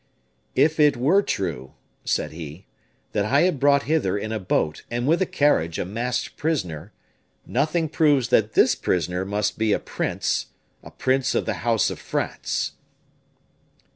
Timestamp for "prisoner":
6.37-6.91, 8.73-9.25